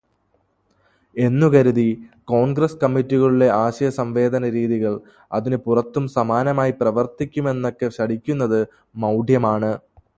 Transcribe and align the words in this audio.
എന്നു 1.15 1.47
കരുതി, 1.47 1.85
കോൺഗ്രസ്സ് 2.23 2.79
കമ്മിറ്റികളിലെ 2.83 3.49
ആശയസംവേദനരീതികൾ 3.57 4.93
അതിനു 5.31 5.55
പുറത്തും 5.65 6.07
സമാനമായി 6.07 6.71
പ്രവർത്തിക്കുമെന്നൊക്കെ 6.71 7.89
ശഠിക്കുന്നത് 7.89 8.59
മൗഢ്യമാണ്. 8.95 9.71